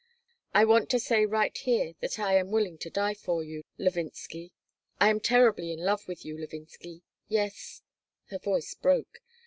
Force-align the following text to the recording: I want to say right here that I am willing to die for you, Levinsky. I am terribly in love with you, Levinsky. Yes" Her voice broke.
I 0.55 0.65
want 0.65 0.89
to 0.89 0.99
say 0.99 1.27
right 1.27 1.55
here 1.55 1.93
that 1.99 2.17
I 2.17 2.33
am 2.35 2.49
willing 2.49 2.79
to 2.79 2.89
die 2.89 3.13
for 3.13 3.43
you, 3.43 3.63
Levinsky. 3.77 4.51
I 4.99 5.09
am 5.11 5.19
terribly 5.19 5.71
in 5.71 5.77
love 5.77 6.07
with 6.07 6.25
you, 6.25 6.39
Levinsky. 6.41 7.03
Yes" 7.27 7.83
Her 8.31 8.39
voice 8.39 8.73
broke. 8.73 9.21